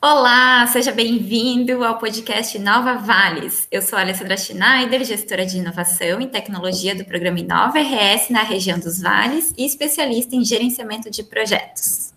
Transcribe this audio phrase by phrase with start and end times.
[0.00, 3.66] Olá, seja bem-vindo ao podcast Nova Vales.
[3.68, 8.44] Eu sou a Alessandra Schneider, gestora de inovação e tecnologia do programa Inova RS na
[8.44, 12.12] região dos Vales e especialista em gerenciamento de projetos.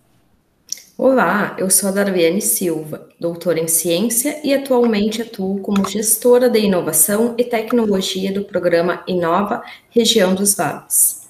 [0.96, 6.60] Olá, eu sou a Darviane Silva, doutora em ciência e atualmente atuo como gestora de
[6.60, 9.60] inovação e tecnologia do programa Inova
[9.90, 11.21] Região dos Vales.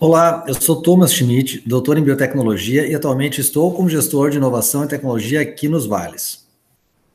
[0.00, 4.84] Olá, eu sou Thomas Schmidt, doutor em biotecnologia e atualmente estou como gestor de inovação
[4.84, 6.46] e tecnologia aqui nos Vales.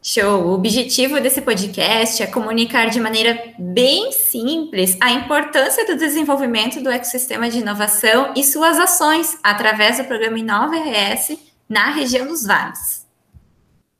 [0.01, 0.47] Show!
[0.47, 6.89] O objetivo desse podcast é comunicar de maneira bem simples a importância do desenvolvimento do
[6.89, 11.37] ecossistema de inovação e suas ações através do programa Inova RS
[11.69, 13.05] na região dos Vales.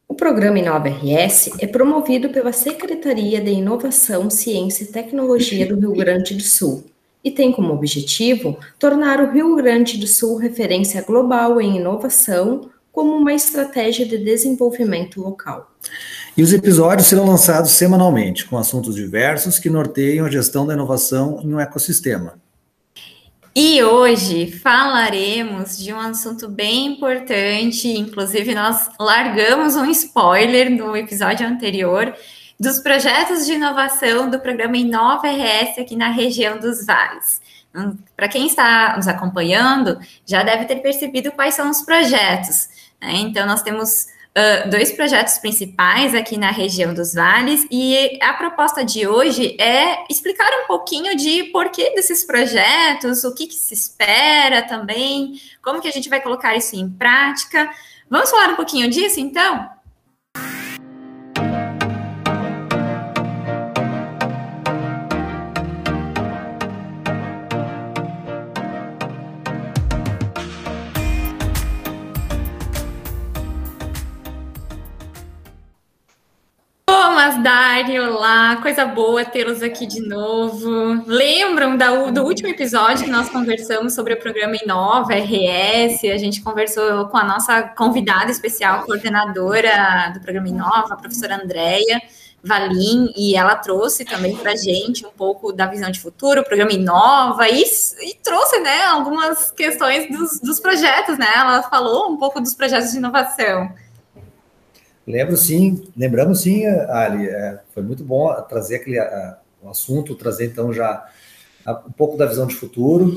[0.10, 5.94] O programa Inova RS é promovido pela Secretaria de Inovação, Ciência e Tecnologia do Rio
[5.94, 6.84] Grande do Sul
[7.24, 13.16] e tem como objetivo tornar o Rio Grande do Sul referência global em inovação como
[13.16, 15.72] uma estratégia de desenvolvimento local.
[16.38, 21.40] E os episódios serão lançados semanalmente, com assuntos diversos que norteiam a gestão da inovação
[21.44, 22.40] em um ecossistema.
[23.56, 31.46] E hoje falaremos de um assunto bem importante, inclusive nós largamos um spoiler no episódio
[31.48, 32.16] anterior,
[32.60, 37.42] dos projetos de inovação do programa Inova RS aqui na região dos Vales.
[37.76, 42.70] Hum, Para quem está nos acompanhando, já deve ter percebido quais são os projetos.
[43.02, 43.14] Né?
[43.16, 48.84] Então, nós temos uh, dois projetos principais aqui na região dos Vales, e a proposta
[48.86, 54.62] de hoje é explicar um pouquinho de porquê desses projetos, o que, que se espera
[54.62, 57.70] também, como que a gente vai colocar isso em prática.
[58.10, 59.73] Vamos falar um pouquinho disso, então?
[77.24, 81.02] Thomas, Dário, olá, coisa boa tê-los aqui de novo.
[81.08, 86.04] Lembram da, do último episódio que nós conversamos sobre o programa Inova, RS?
[86.04, 92.02] A gente conversou com a nossa convidada especial, coordenadora do programa Inova, a professora Andréia
[92.44, 96.44] Valim, e ela trouxe também para a gente um pouco da visão de futuro, o
[96.44, 97.64] programa Inova, e,
[98.02, 101.28] e trouxe né, algumas questões dos, dos projetos, né?
[101.34, 103.74] Ela falou um pouco dos projetos de inovação.
[105.06, 110.46] Lembro sim, lembramos sim, Ali, é, foi muito bom trazer aquele a, o assunto, trazer
[110.46, 111.06] então já
[111.66, 113.10] a, um pouco da visão de futuro,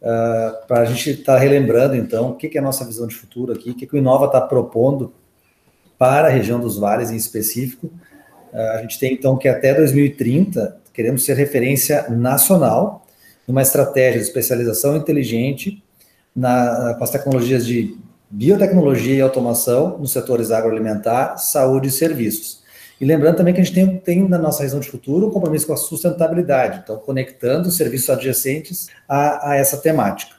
[0.00, 3.06] uh, para a gente estar tá relembrando então o que, que, é a nossa visão
[3.06, 5.12] de futuro aqui, o que, que o Inova está propondo
[5.98, 7.86] para a região dos vales em específico.
[8.52, 13.04] Uh, a gente tem então que até 2030 queremos ser referência nacional
[13.46, 15.82] numa estratégia de especialização inteligente
[16.34, 17.96] na, com as tecnologias de
[18.34, 22.64] biotecnologia e automação nos setores agroalimentar, saúde e serviços.
[23.00, 25.68] E lembrando também que a gente tem, tem na nossa visão de futuro um compromisso
[25.68, 30.34] com a sustentabilidade, então conectando os serviços adjacentes a, a essa temática.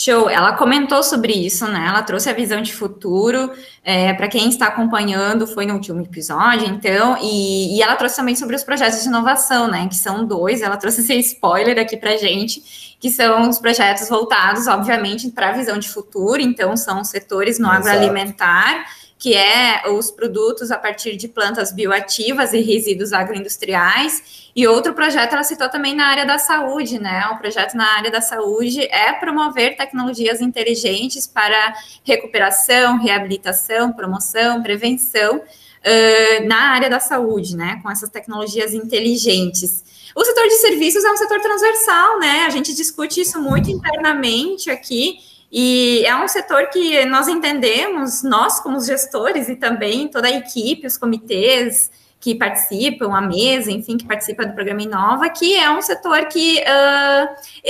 [0.00, 1.86] Show, ela comentou sobre isso, né?
[1.88, 3.50] Ela trouxe a visão de futuro.
[3.82, 8.36] É, para quem está acompanhando, foi no último episódio, então, e, e, ela trouxe também
[8.36, 9.88] sobre os projetos de inovação, né?
[9.88, 10.62] Que são dois.
[10.62, 15.52] Ela trouxe esse spoiler aqui para gente, que são os projetos voltados, obviamente, para a
[15.52, 16.40] visão de futuro.
[16.40, 17.88] Então, são setores no Exato.
[17.88, 18.86] agroalimentar
[19.18, 24.48] que é os produtos a partir de plantas bioativas e resíduos agroindustriais.
[24.54, 27.26] E outro projeto ela citou também na área da saúde, né?
[27.32, 31.74] O projeto na área da saúde é promover tecnologias inteligentes para
[32.04, 37.80] recuperação, reabilitação, promoção, prevenção uh, na área da saúde, né?
[37.82, 39.82] Com essas tecnologias inteligentes.
[40.14, 42.44] O setor de serviços é um setor transversal, né?
[42.46, 45.18] A gente discute isso muito internamente aqui
[45.50, 50.86] e é um setor que nós entendemos, nós como gestores e também toda a equipe,
[50.86, 51.90] os comitês
[52.20, 56.58] que participam, a mesa, enfim, que participa do programa Inova, que é um setor que,
[56.58, 57.28] uh,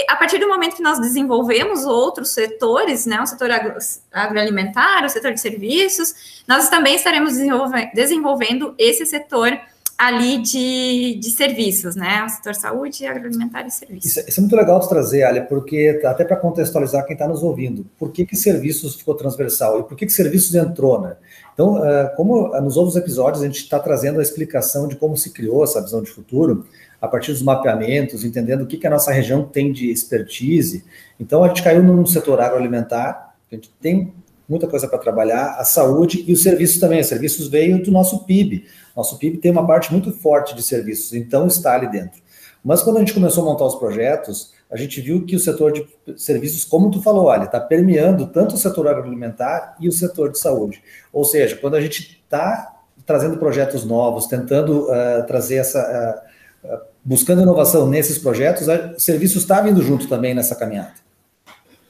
[0.08, 3.76] a partir do momento que nós desenvolvemos outros setores, né, o setor agro,
[4.10, 9.58] agroalimentar, o setor de serviços, nós também estaremos desenvolve, desenvolvendo esse setor
[9.98, 12.24] ali de, de serviços, né?
[12.24, 14.16] O setor saúde, agroalimentar e serviços.
[14.16, 17.42] Isso, isso é muito legal de trazer, Alia, porque até para contextualizar quem está nos
[17.42, 21.16] ouvindo, por que, que serviços ficou transversal e por que, que serviços entrou, né?
[21.52, 25.30] Então, uh, como nos outros episódios a gente está trazendo a explicação de como se
[25.30, 26.64] criou essa visão de futuro,
[27.02, 30.84] a partir dos mapeamentos, entendendo o que, que a nossa região tem de expertise.
[31.18, 34.12] Então, a gente caiu no setor agroalimentar, a gente tem
[34.48, 37.00] muita coisa para trabalhar, a saúde e os serviços também.
[37.00, 38.64] Os serviços veio do nosso PIB.
[38.96, 42.20] Nosso PIB tem uma parte muito forte de serviços, então está ali dentro.
[42.64, 45.72] Mas quando a gente começou a montar os projetos, a gente viu que o setor
[45.72, 45.86] de
[46.16, 50.38] serviços, como tu falou, Ali, está permeando tanto o setor agroalimentar e o setor de
[50.38, 50.82] saúde.
[51.12, 52.74] Ou seja, quando a gente está
[53.06, 56.22] trazendo projetos novos, tentando uh, trazer essa.
[56.62, 60.92] Uh, buscando inovação nesses projetos, o serviço está vindo junto também nessa caminhada.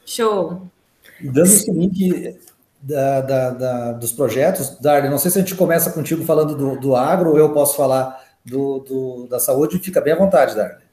[0.05, 0.61] Show.
[1.21, 2.37] Dando esse link
[2.81, 6.79] da, da, da, dos projetos, Darlene, não sei se a gente começa contigo falando do,
[6.79, 10.83] do agro ou eu posso falar do, do, da saúde, fica bem à vontade, Darlene.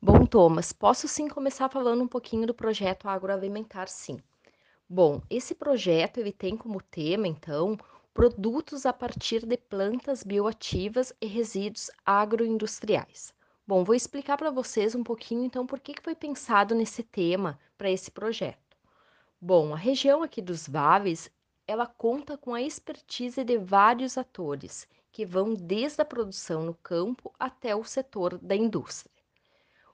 [0.00, 4.18] Bom, Thomas, posso sim começar falando um pouquinho do projeto agroalimentar, sim.
[4.88, 7.76] Bom, esse projeto ele tem como tema, então,
[8.14, 13.34] produtos a partir de plantas bioativas e resíduos agroindustriais.
[13.66, 17.90] Bom, vou explicar para vocês um pouquinho, então, por que foi pensado nesse tema para
[17.90, 18.67] esse projeto.
[19.40, 21.30] Bom, a região aqui dos Vales,
[21.66, 27.32] ela conta com a expertise de vários atores, que vão desde a produção no campo
[27.38, 29.12] até o setor da indústria.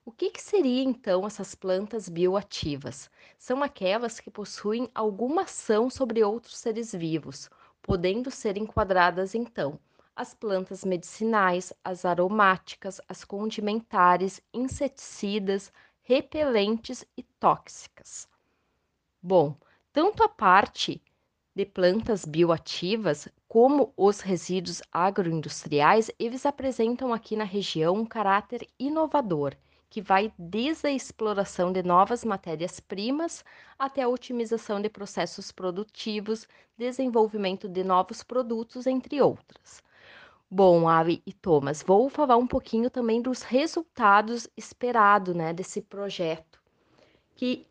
[0.05, 3.09] O que, que seria então essas plantas bioativas?
[3.37, 7.49] São aquelas que possuem alguma ação sobre outros seres vivos,
[7.81, 9.79] podendo ser enquadradas então
[10.15, 15.71] as plantas medicinais, as aromáticas, as condimentares, inseticidas,
[16.03, 18.27] repelentes e tóxicas.
[19.27, 19.55] Bom,
[19.91, 21.01] tanto a parte
[21.55, 29.55] de plantas bioativas como os resíduos agroindustriais, eles apresentam aqui na região um caráter inovador
[29.89, 33.43] que vai desde a exploração de novas matérias-primas
[33.79, 36.47] até a otimização de processos produtivos,
[36.77, 39.81] desenvolvimento de novos produtos, entre outras.
[40.47, 46.61] Bom, Avi e Thomas, vou falar um pouquinho também dos resultados esperados né, desse projeto,
[47.35, 47.65] que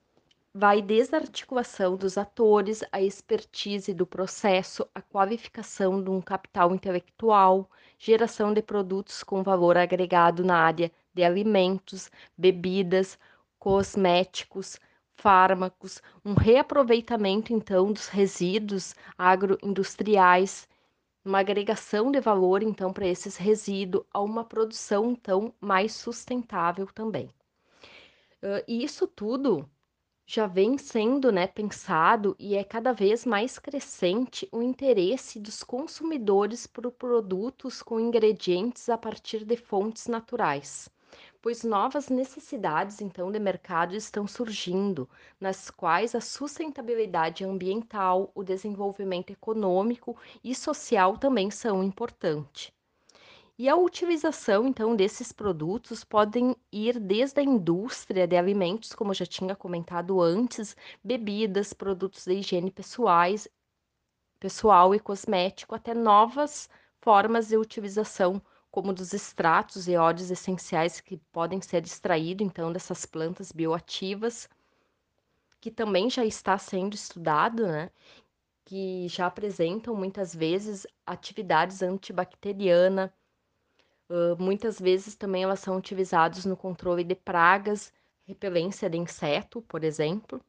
[0.56, 6.72] vai desde a articulação dos atores, a expertise do processo, a qualificação de um capital
[6.72, 7.68] intelectual,
[7.98, 12.08] geração de produtos com valor agregado na área de alimentos,
[12.38, 13.18] bebidas,
[13.58, 14.78] cosméticos,
[15.16, 20.68] fármacos, um reaproveitamento então dos resíduos agroindustriais,
[21.24, 27.28] uma agregação de valor então para esses resíduos a uma produção então mais sustentável também.
[28.42, 29.68] Uh, e isso tudo
[30.26, 36.66] já vem sendo né, pensado e é cada vez mais crescente o interesse dos consumidores
[36.66, 40.88] por produtos com ingredientes a partir de fontes naturais
[41.44, 45.06] pois novas necessidades então de mercado estão surgindo,
[45.38, 52.72] nas quais a sustentabilidade ambiental, o desenvolvimento econômico e social também são importantes.
[53.58, 59.24] E a utilização então desses produtos podem ir desde a indústria de alimentos, como já
[59.26, 63.48] tinha comentado antes, bebidas, produtos de higiene pessoais,
[64.40, 66.68] pessoal e cosmético, até novas
[67.00, 73.06] formas de utilização como dos extratos e óleos essenciais que podem ser extraídos então dessas
[73.06, 74.48] plantas bioativas,
[75.60, 77.90] que também já está sendo estudado, né?
[78.64, 83.14] Que já apresentam muitas vezes atividades antibacteriana,
[84.08, 87.92] uh, muitas vezes também elas são utilizadas no controle de pragas,
[88.26, 90.40] repelência de inseto, por exemplo.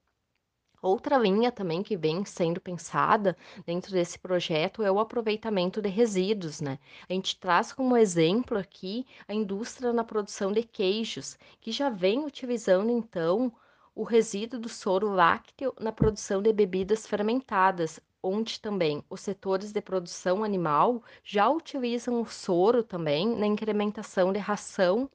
[0.82, 6.62] Outra linha também que vem sendo pensada dentro desse projeto é o aproveitamento de resíduos,
[6.62, 6.78] né?
[7.10, 12.24] A gente traz como exemplo aqui a indústria na produção de queijos, que já vem
[12.24, 13.52] utilizando então
[13.96, 19.82] o resíduo do soro lácteo na produção de bebidas fermentadas, onde também os setores de
[19.82, 25.10] produção animal já utilizam o soro também na incrementação de ração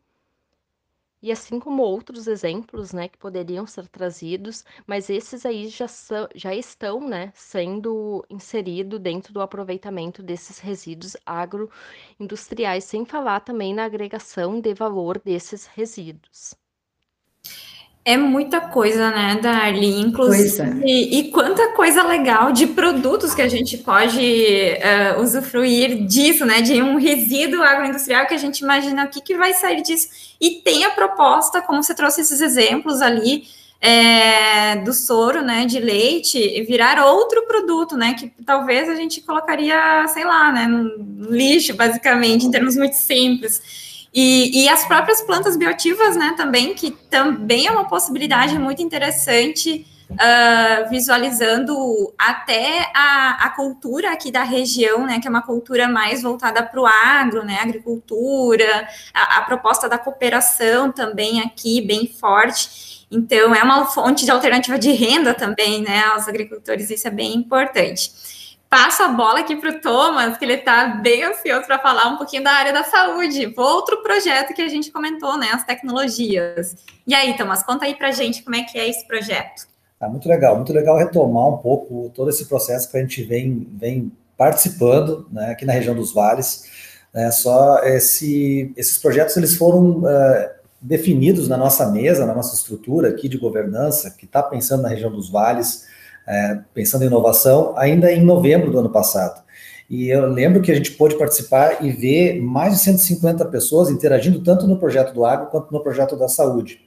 [1.22, 6.26] e assim como outros exemplos, né, que poderiam ser trazidos, mas esses aí já, são,
[6.34, 13.84] já estão, né, sendo inseridos dentro do aproveitamento desses resíduos agroindustriais, sem falar também na
[13.84, 16.54] agregação de valor desses resíduos.
[18.02, 20.00] É muita coisa, né, Darly?
[20.00, 26.46] Inclusive, e, e, quanta coisa legal de produtos que a gente pode uh, usufruir disso,
[26.46, 26.62] né?
[26.62, 30.08] De um resíduo agroindustrial que a gente imagina o que, que vai sair disso.
[30.40, 33.44] E tem a proposta, como você trouxe esses exemplos ali,
[33.80, 40.06] é, do soro, né, de leite, virar outro produto, né, que talvez a gente colocaria,
[40.08, 43.89] sei lá, né, no lixo, basicamente, em termos muito simples.
[44.12, 49.86] E, e, as próprias plantas bioativas, né, também, que também é uma possibilidade muito interessante,
[50.10, 56.22] uh, visualizando até a, a, cultura aqui da região, né, que é uma cultura mais
[56.22, 63.06] voltada para o agro, né, agricultura, a, a, proposta da cooperação também aqui, bem forte.
[63.12, 67.34] Então, é uma fonte de alternativa de renda também, né, aos agricultores, isso é bem
[67.34, 68.10] importante.
[68.70, 72.16] Passo a bola aqui para o Thomas, que ele está bem ansioso para falar um
[72.16, 76.76] pouquinho da área da saúde, outro projeto que a gente comentou, né, as tecnologias.
[77.04, 79.68] E aí, Thomas, conta aí para gente como é que é esse projeto.
[80.00, 83.66] Ah, muito legal, muito legal retomar um pouco todo esse processo que a gente vem,
[83.72, 86.64] vem participando né, aqui na região dos vales.
[87.12, 90.50] Né, só esse, esses projetos eles foram uh,
[90.80, 95.10] definidos na nossa mesa, na nossa estrutura aqui de governança, que está pensando na região
[95.10, 95.89] dos vales,
[96.26, 99.42] é, pensando em inovação, ainda em novembro do ano passado.
[99.90, 104.40] E eu lembro que a gente pôde participar e ver mais de 150 pessoas interagindo
[104.40, 106.80] tanto no projeto do agro quanto no projeto da saúde.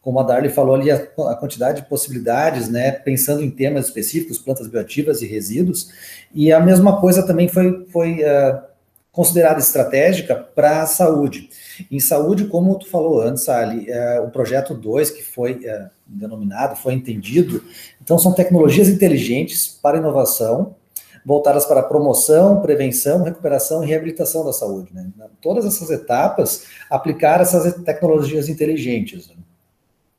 [0.00, 4.38] Como a Darly falou ali, a, a quantidade de possibilidades, né, pensando em temas específicos,
[4.38, 5.90] plantas bioativas e resíduos,
[6.32, 8.62] e a mesma coisa também foi, foi uh,
[9.10, 11.48] considerada estratégica para a saúde.
[11.90, 16.76] Em saúde, como tu falou antes, Ali, é, o projeto 2, que foi é, denominado,
[16.76, 17.62] foi entendido,
[18.02, 20.76] então são tecnologias inteligentes para inovação,
[21.24, 24.92] voltadas para promoção, prevenção, recuperação e reabilitação da saúde.
[24.92, 25.10] Né?
[25.40, 29.28] Todas essas etapas, aplicar essas tecnologias inteligentes.
[29.28, 29.36] Né?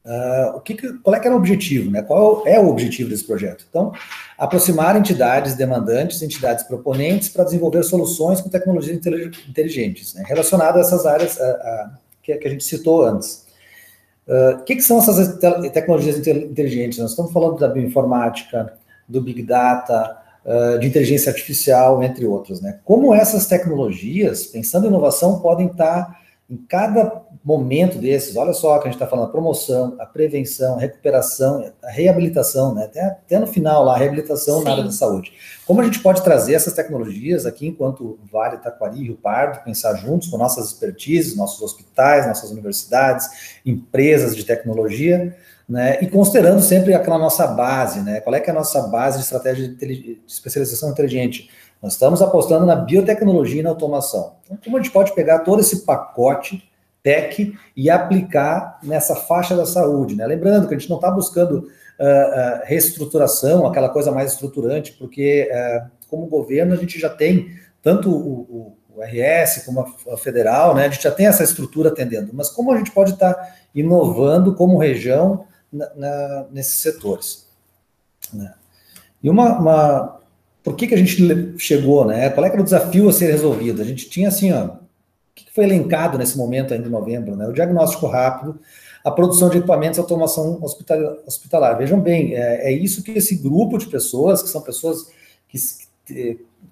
[0.05, 2.03] Uh, o que, qual é que era o objetivo, né?
[2.03, 3.65] Qual é o objetivo desse projeto?
[3.67, 3.91] Então,
[4.37, 8.95] aproximar entidades demandantes, entidades proponentes para desenvolver soluções com tecnologias
[9.49, 10.23] inteligentes, né?
[10.27, 13.44] relacionadas a essas áreas a, a, que, a gente citou antes.
[14.27, 16.97] O que, que, são essas te tecnologias inteligentes?
[16.97, 18.73] Nós estamos falando da bioinformática,
[19.07, 22.59] do big data, uh, de inteligência artificial, entre outros.
[22.59, 22.79] Né?
[22.83, 28.87] Como essas tecnologias, pensando em inovação, podem estar em cada momento desses, olha só que
[28.87, 32.85] a gente está falando, a promoção, a prevenção, a recuperação, a reabilitação, né?
[32.85, 34.65] Até, até no final lá, a reabilitação Sim.
[34.65, 35.33] na área da saúde.
[35.65, 39.95] Como a gente pode trazer essas tecnologias aqui, enquanto Vale, Taquari e Rio Pardo, pensar
[39.95, 45.35] juntos com nossas expertises, nossos hospitais, nossas universidades, empresas de tecnologia,
[45.67, 45.97] né?
[46.01, 48.21] E considerando sempre aquela nossa base, né?
[48.21, 51.49] Qual é que é a nossa base de estratégia de, especialização inteligente?
[51.81, 54.35] Nós estamos apostando na biotecnologia e na automação.
[54.45, 56.63] Então, como a gente pode pegar todo esse pacote
[57.01, 60.15] tech e aplicar nessa faixa da saúde?
[60.15, 60.25] Né?
[60.25, 65.49] Lembrando que a gente não está buscando uh, uh, reestruturação, aquela coisa mais estruturante, porque
[65.51, 67.49] uh, como governo a gente já tem
[67.81, 70.85] tanto o, o, o RS como a, federal, né?
[70.85, 74.55] a gente já tem essa estrutura atendendo, mas como a gente pode estar tá inovando
[74.55, 75.45] como região
[75.95, 77.45] na, nesses setores?
[78.33, 78.53] Né?
[79.21, 80.19] E uma, uma
[80.63, 82.29] por que, que a gente chegou, né?
[82.31, 83.83] Qual é era o desafio a ser resolvido?
[83.83, 84.79] A gente tinha assim, ó, o
[85.35, 87.47] que foi elencado nesse momento ainda em novembro, né?
[87.47, 88.59] O diagnóstico rápido,
[89.03, 91.77] a produção de equipamentos, automação hospitalar.
[91.77, 95.07] Vejam bem, é, é isso que esse grupo de pessoas, que são pessoas
[95.47, 95.59] que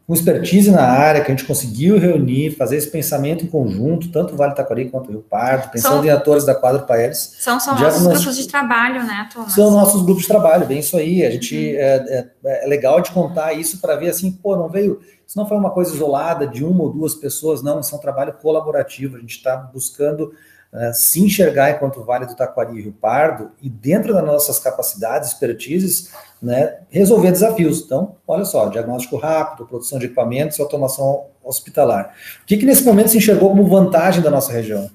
[0.06, 4.34] com expertise na área, que a gente conseguiu reunir, fazer esse pensamento em conjunto, tanto
[4.34, 7.38] o Vale Taquari quanto o Rio Pardo, pensando são, em atores da quadra Paeres.
[7.40, 9.54] São, são nossos grupos de trabalho, né, Thomas?
[9.54, 11.26] São nossos grupos de trabalho, bem isso aí.
[11.26, 11.80] A gente uhum.
[11.80, 15.00] é, é, é, legal de contar isso para ver assim, pô, não veio.
[15.26, 18.02] Isso não foi uma coisa isolada de uma ou duas pessoas, não, isso é um
[18.02, 19.16] trabalho colaborativo.
[19.16, 20.34] A gente está buscando
[20.74, 25.30] uh, se enxergar enquanto Vale do Taquari e Rio Pardo, e dentro das nossas capacidades,
[25.30, 26.12] expertises,
[26.42, 27.82] né, resolver desafios.
[27.82, 32.16] Então, olha só, diagnóstico rápido, produção de equipamentos e automação hospitalar.
[32.42, 34.90] O que, que nesse momento se enxergou como vantagem da nossa região?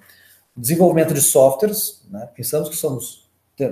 [0.57, 3.29] Desenvolvimento de softwares, né, pensamos que somos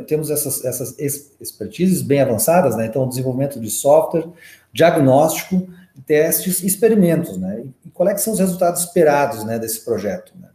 [0.08, 0.98] temos essas, essas
[1.40, 2.86] expertises bem avançadas, né?
[2.86, 4.26] Então, desenvolvimento de software,
[4.72, 5.68] diagnóstico,
[6.04, 7.62] testes, experimentos, né?
[7.84, 10.48] E quais é são os resultados esperados, né, desse projeto, né?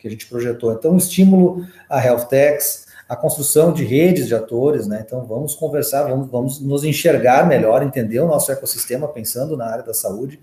[0.00, 0.72] Que a gente projetou.
[0.72, 5.04] Então, estímulo a health techs, a construção de redes de atores, né?
[5.06, 9.84] Então, vamos conversar, vamos, vamos nos enxergar melhor, entender o nosso ecossistema, pensando na área
[9.84, 10.40] da saúde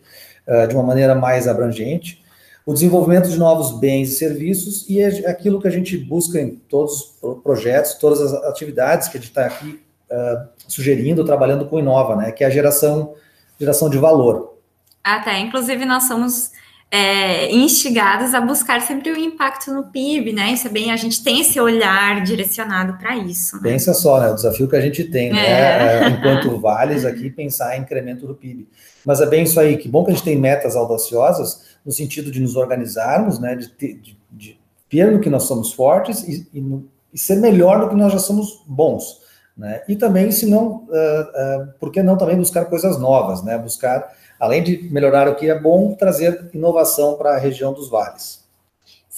[0.47, 2.23] uh, de uma maneira mais abrangente.
[2.65, 6.51] O desenvolvimento de novos bens e serviços e é aquilo que a gente busca em
[6.55, 11.79] todos os projetos, todas as atividades que a gente está aqui uh, sugerindo, trabalhando com
[11.79, 12.31] Inova, né?
[12.31, 13.15] Que é a geração,
[13.59, 14.57] geração de valor.
[15.03, 16.51] Até, inclusive, nós somos
[16.89, 20.53] é, instigados a buscar sempre o impacto no PIB, né?
[20.53, 23.57] Isso é bem, a gente tem esse olhar direcionado para isso.
[23.57, 23.63] Né?
[23.63, 24.31] Pensa só, né?
[24.31, 25.45] O desafio que a gente tem, né?
[25.45, 26.03] É.
[26.03, 28.67] é enquanto vales aqui, pensar em incremento do PIB.
[29.05, 32.31] Mas é bem isso aí, que bom que a gente tem metas audaciosas no sentido
[32.31, 33.55] de nos organizarmos, né?
[33.55, 37.35] De, ter, de, de ver no que nós somos fortes e, e, no, e, ser
[37.35, 39.27] melhor do que nós já somos bons.
[39.57, 39.81] Né?
[39.89, 43.57] E também, se não, uh, uh, por que não também buscar coisas novas, né?
[43.57, 44.07] Buscar
[44.39, 48.47] além de melhorar o que é bom, trazer inovação para a região dos vales.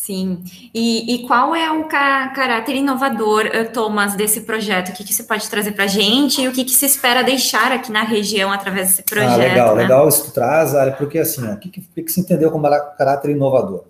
[0.10, 0.44] Sim.
[0.74, 4.90] E, e qual é o ca caráter inovador, eh, Thomas, desse projeto?
[4.90, 7.22] O que, que você pode trazer para a gente e o que, que se espera
[7.22, 9.34] deixar aqui na região através desse projeto?
[9.34, 9.84] Ah, legal, né?
[9.84, 13.32] legal isso que tu traz, porque assim, o que, que, que se entendeu como caráter
[13.32, 13.84] inovador?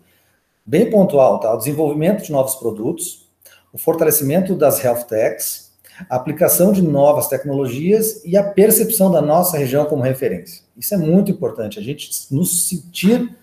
[0.66, 1.54] Bem pontual, tá?
[1.54, 3.26] O desenvolvimento de novos produtos,
[3.72, 5.69] o fortalecimento das health techs,
[6.10, 10.64] a aplicação de novas tecnologias e a percepção da nossa região como referência.
[10.78, 13.36] Isso é muito importante, a gente nos sentir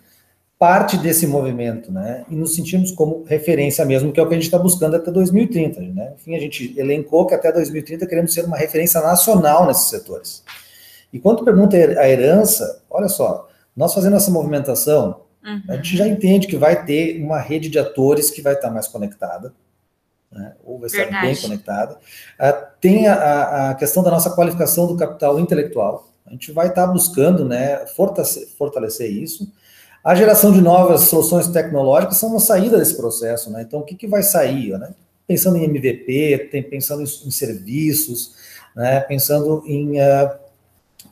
[0.58, 2.24] parte desse movimento, né?
[2.30, 5.10] E nos sentimos como referência mesmo, que é o que a gente está buscando até
[5.10, 6.14] 2030, né?
[6.16, 10.42] Enfim, a gente elencou que até 2030 queremos ser uma referência nacional nesses setores.
[11.12, 15.62] E quando pergunta a herança, olha só, nós fazendo essa movimentação, uhum.
[15.68, 18.88] a gente já entende que vai ter uma rede de atores que vai estar mais
[18.88, 19.52] conectada,
[20.36, 20.54] né?
[20.64, 21.26] ou vai estar Verdade.
[21.26, 21.94] bem conectada.
[21.94, 26.08] Uh, tem a, a, questão da nossa qualificação do capital intelectual.
[26.26, 29.50] A gente vai estar buscando né, fortalecer, fortalecer isso.
[30.04, 33.62] A geração de novas soluções tecnológicas são uma saída desse processo, né?
[33.62, 34.90] Então, o que, que vai sair, né?
[35.26, 38.34] Pensando em MVP, tem, pensando em, em serviços,
[38.74, 39.00] né?
[39.00, 40.30] Pensando em uh,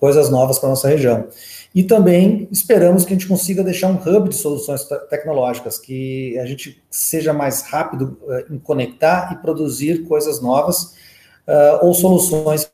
[0.04, 1.28] coisas novas para a nossa região.
[1.74, 6.44] E também esperamos que a gente consiga deixar um hub de soluções tecnológicas, que a
[6.44, 10.94] gente seja mais rápido uh, em conectar e produzir coisas novas
[11.48, 12.70] uh, ou soluções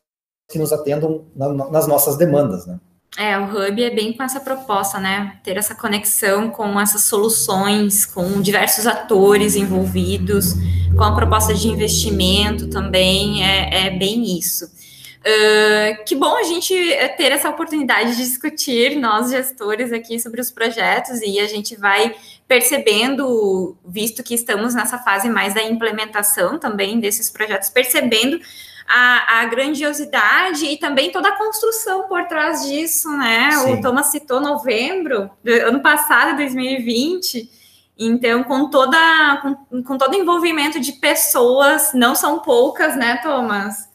[0.51, 2.77] que nos atendam na, nas nossas demandas, né?
[3.17, 5.37] É, o Hub é bem com essa proposta, né?
[5.41, 10.53] Ter essa conexão com essas soluções, com diversos atores envolvidos,
[10.97, 14.80] com a proposta de investimento também, é, é bem isso.
[15.21, 16.73] Uh, que bom a gente
[17.15, 22.15] ter essa oportunidade de discutir, nós gestores aqui, sobre os projetos, e a gente vai
[22.47, 28.41] percebendo, visto que estamos nessa fase mais da implementação também desses projetos, percebendo
[28.87, 33.51] a, a, grandiosidade e também toda a construção por trás disso, né?
[33.51, 33.73] Sim.
[33.73, 37.49] O Thomas citou novembro do ano passado, 2020.
[37.97, 39.37] Então, com toda
[39.69, 43.90] com, com todo envolvimento de pessoas, não são poucas, né, Thomas?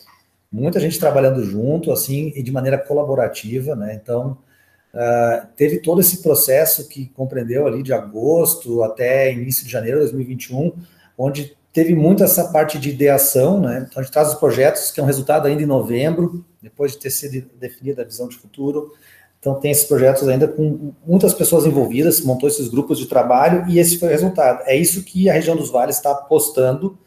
[0.50, 3.98] Muita gente trabalhando junto, assim, e de maneira colaborativa, né?
[4.00, 4.38] Então,
[4.94, 10.04] uh, teve todo esse processo que compreendeu ali de agosto até início de janeiro de
[10.04, 10.72] 2021,
[11.18, 13.86] onde teve muito essa parte de ideação, né?
[13.86, 16.98] Então a gente traz os projetos, que é um resultado ainda em novembro, depois de
[16.98, 18.94] ter sido definida a visão de futuro.
[19.38, 23.78] Então tem esses projetos ainda com muitas pessoas envolvidas, montou esses grupos de trabalho e
[23.78, 24.62] esse foi o resultado.
[24.64, 26.98] É isso que a região dos vales está apostando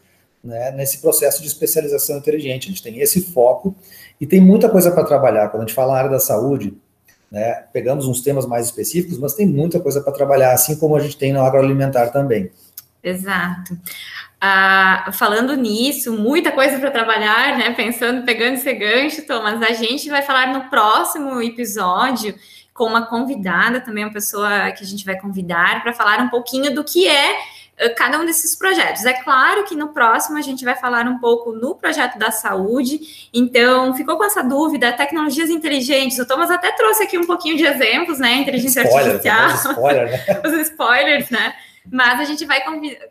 [0.42, 2.66] né, nesse processo de especialização inteligente.
[2.66, 3.74] A gente tem esse foco
[4.20, 5.48] e tem muita coisa para trabalhar.
[5.48, 6.76] Quando a gente fala na área da saúde,
[7.30, 11.00] né, pegamos uns temas mais específicos, mas tem muita coisa para trabalhar, assim como a
[11.00, 12.50] gente tem no agroalimentar também.
[13.02, 13.78] Exato.
[14.40, 17.72] Ah, falando nisso, muita coisa para trabalhar, né?
[17.74, 22.34] Pensando, pegando esse gancho, Thomas, a gente vai falar no próximo episódio
[22.72, 26.74] com uma convidada, também uma pessoa que a gente vai convidar para falar um pouquinho
[26.74, 27.36] do que é
[27.88, 29.04] cada um desses projetos.
[29.04, 33.28] É claro que no próximo a gente vai falar um pouco no projeto da saúde,
[33.32, 37.64] então ficou com essa dúvida, tecnologias inteligentes, o Thomas até trouxe aqui um pouquinho de
[37.64, 38.34] exemplos, né?
[38.34, 39.72] Inteligência spoiler, artificial.
[39.72, 40.40] Spoiler, né?
[40.44, 41.54] Os spoilers, né?
[41.90, 42.62] Mas a gente vai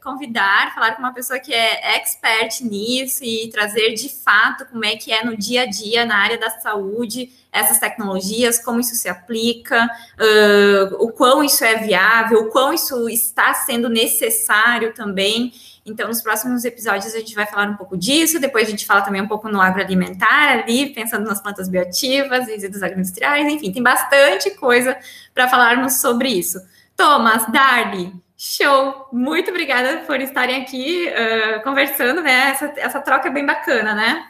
[0.02, 4.96] convidar, falar com uma pessoa que é expert nisso e trazer de fato como é
[4.96, 9.10] que é no dia a dia na área da saúde essas tecnologias, como isso se
[9.10, 15.52] aplica, uh, o quão isso é viável, o quão isso está sendo necessário também.
[15.84, 19.02] Então, nos próximos episódios a gente vai falar um pouco disso, depois a gente fala
[19.02, 24.52] também um pouco no agroalimentar ali, pensando nas plantas bioativas, resíduos agroindustriais, enfim, tem bastante
[24.52, 24.96] coisa
[25.34, 26.60] para falarmos sobre isso.
[26.96, 29.10] Thomas, Darly, Show!
[29.12, 32.52] Muito obrigada por estarem aqui uh, conversando, né?
[32.52, 34.30] Essa, essa troca é bem bacana, né?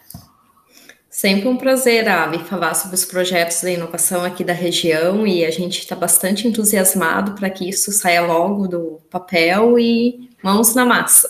[1.07, 5.51] Sempre um prazer, Ali, falar sobre os projetos de inovação aqui da região e a
[5.51, 11.29] gente está bastante entusiasmado para que isso saia logo do papel e mãos na massa.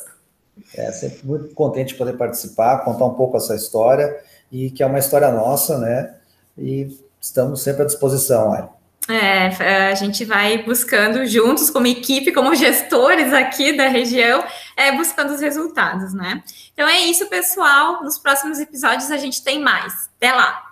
[0.74, 4.86] É, sempre muito contente de poder participar, contar um pouco essa história e que é
[4.86, 6.16] uma história nossa, né?
[6.58, 8.70] E estamos sempre à disposição, Ali.
[9.10, 14.44] É, a gente vai buscando juntos, como equipe, como gestores aqui da região,
[14.78, 16.44] é, buscando os resultados, né?
[16.74, 18.04] Então é isso, pessoal.
[18.04, 20.10] Nos próximos episódios a gente tem mais.
[20.18, 20.69] Até lá!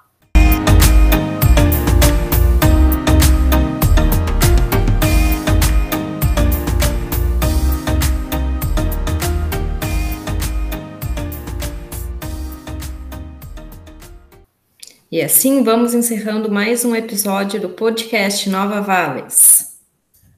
[15.17, 19.80] E assim vamos encerrando mais um episódio do podcast Nova Vales.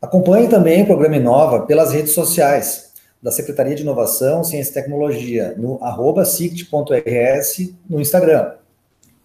[0.00, 5.54] Acompanhe também o programa Inova pelas redes sociais da Secretaria de Inovação, Ciência e Tecnologia,
[5.56, 6.22] no arroba
[7.88, 8.52] no Instagram.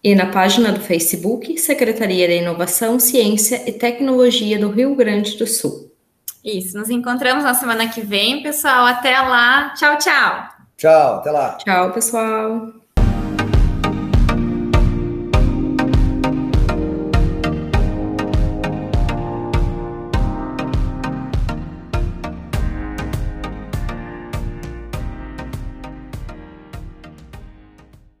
[0.02, 5.46] E na página do Facebook, Secretaria de Inovação, Ciência e Tecnologia do Rio Grande do
[5.46, 5.92] Sul.
[6.44, 8.84] Isso, nos encontramos na semana que vem, pessoal.
[8.86, 9.72] Até lá.
[9.74, 10.48] Tchau, tchau.
[10.76, 11.56] Tchau, até lá.
[11.58, 12.81] Tchau, pessoal.